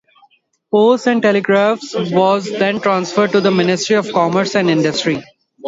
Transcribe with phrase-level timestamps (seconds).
[0.71, 5.23] Posts and Telegraphs was then transferred to the Ministry of Commerce and Industry.